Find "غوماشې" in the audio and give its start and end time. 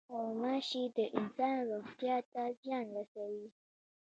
0.17-0.83